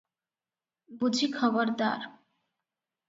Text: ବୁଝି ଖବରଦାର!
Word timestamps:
ବୁଝି 1.03 1.29
ଖବରଦାର! 1.35 2.11